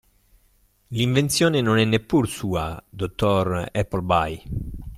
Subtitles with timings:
[0.93, 4.43] L'invenzione non è neppur sua, dottor Appleby.